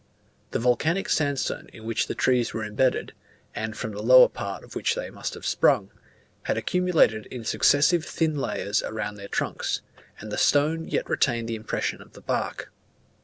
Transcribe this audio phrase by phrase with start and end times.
[0.49, 3.13] The volcanic sandstone in which the trees were embedded,
[3.53, 5.91] and from the lower part of which they must have sprung,
[6.45, 9.83] had accumulated in successive thin layers around their trunks;
[10.19, 12.71] and the stone yet retained the impression of the bark.